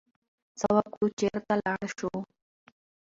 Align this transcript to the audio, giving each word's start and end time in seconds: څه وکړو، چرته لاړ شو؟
څه 0.59 0.67
وکړو، 0.75 1.05
چرته 1.19 1.53
لاړ 1.63 1.83
شو؟ 1.97 2.11